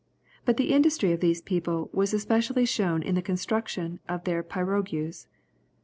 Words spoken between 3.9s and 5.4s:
of their pirogues.